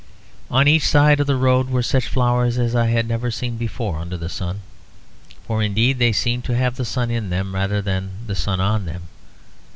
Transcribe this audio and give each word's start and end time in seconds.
On 0.49 0.67
each 0.67 0.87
side 0.87 1.19
of 1.19 1.27
the 1.27 1.35
road 1.35 1.69
were 1.69 1.83
such 1.83 2.07
flowers 2.07 2.57
as 2.57 2.73
I 2.73 2.87
had 2.87 3.07
never 3.07 3.29
seen 3.29 3.55
before 3.55 3.99
under 3.99 4.17
the 4.17 4.29
sun; 4.29 4.61
for 5.45 5.61
indeed 5.61 5.99
they 5.99 6.11
seemed 6.11 6.43
to 6.45 6.55
have 6.57 6.75
the 6.75 6.85
sun 6.85 7.11
in 7.11 7.29
them 7.29 7.53
rather 7.53 7.83
than 7.83 8.09
the 8.25 8.35
sun 8.35 8.59
on 8.59 8.87
them. 8.87 9.03